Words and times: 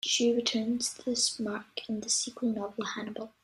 She 0.03 0.33
retains 0.33 0.95
this 0.95 1.39
mark 1.39 1.87
in 1.87 1.99
the 1.99 2.09
sequel 2.09 2.49
novel 2.51 2.85
"Hannibal". 2.95 3.33